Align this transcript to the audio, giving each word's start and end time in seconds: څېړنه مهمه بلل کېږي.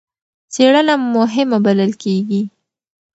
څېړنه 0.53 0.95
مهمه 1.15 1.57
بلل 1.65 1.91
کېږي. 2.03 2.41